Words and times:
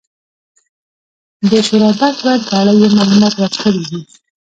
د 1.49 1.51
شورابک 1.67 2.15
بند 2.25 2.41
په 2.49 2.53
اړه 2.61 2.71
یې 2.81 2.87
معلومات 2.97 3.33
راکړي 3.41 3.81
دي. 3.89 4.01